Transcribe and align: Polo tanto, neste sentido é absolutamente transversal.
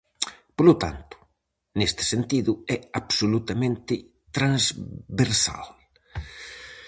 Polo 0.57 0.75
tanto, 0.83 1.15
neste 1.77 2.03
sentido 2.13 2.51
é 2.75 2.77
absolutamente 2.99 3.93
transversal. 4.35 5.65